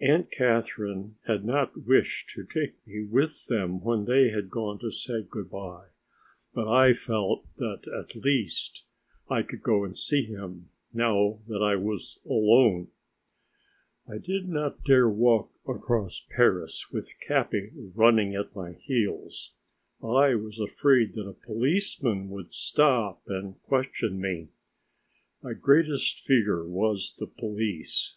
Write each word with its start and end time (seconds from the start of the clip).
Aunt 0.00 0.30
Catherine 0.30 1.16
had 1.26 1.44
not 1.44 1.84
wished 1.86 2.30
to 2.30 2.42
take 2.42 2.76
me 2.86 3.02
with 3.04 3.48
them 3.48 3.82
when 3.84 4.06
they 4.06 4.30
had 4.30 4.48
gone 4.48 4.78
to 4.78 4.90
say 4.90 5.20
good 5.20 5.50
by, 5.50 5.88
but 6.54 6.66
I 6.66 6.94
felt 6.94 7.44
that, 7.56 7.82
at 7.86 8.16
least, 8.16 8.84
I 9.28 9.42
could 9.42 9.62
go 9.62 9.84
and 9.84 9.94
see 9.94 10.22
him 10.22 10.70
now 10.94 11.40
that 11.48 11.60
I 11.62 11.76
was 11.76 12.18
alone. 12.24 12.88
I 14.10 14.16
did 14.16 14.48
not 14.48 14.84
dare 14.84 15.06
walk 15.06 15.52
across 15.68 16.24
Paris 16.30 16.90
with 16.90 17.12
Capi 17.20 17.70
running 17.94 18.34
at 18.34 18.56
my 18.56 18.72
heels. 18.72 19.52
I 20.02 20.34
was 20.34 20.58
afraid 20.58 21.12
that 21.12 21.28
a 21.28 21.34
policeman 21.46 22.30
would 22.30 22.54
stop 22.54 23.24
and 23.26 23.60
question 23.64 24.18
me. 24.18 24.48
My 25.42 25.52
greatest 25.52 26.20
fear 26.20 26.66
was 26.66 27.14
the 27.18 27.26
police. 27.26 28.16